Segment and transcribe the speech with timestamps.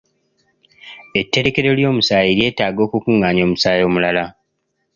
[1.21, 4.25] Etterekero ly'omusaayi lyeetaaga okukungaanya omusaayi omulala.